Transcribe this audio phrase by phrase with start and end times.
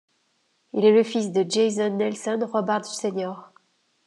[0.73, 3.51] Il est fils de Jason Nelson Robards Sr.